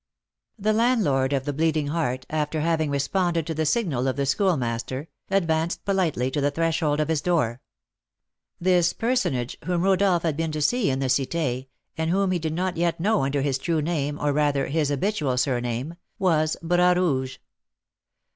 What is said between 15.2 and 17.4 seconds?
surname, was Bras Rouge.